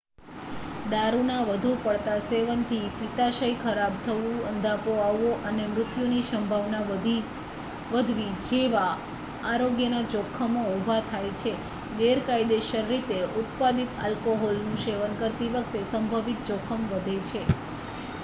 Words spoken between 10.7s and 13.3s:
ઉભા થાય છે ગેરકાયદેસર રીતે